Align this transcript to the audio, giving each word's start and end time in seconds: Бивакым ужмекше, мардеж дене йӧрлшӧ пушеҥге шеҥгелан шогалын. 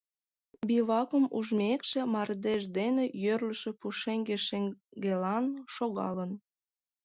Бивакым 0.67 1.25
ужмекше, 1.37 1.99
мардеж 2.13 2.63
дене 2.77 3.03
йӧрлшӧ 3.23 3.71
пушеҥге 3.79 4.37
шеҥгелан 4.47 5.45
шогалын. 5.75 6.31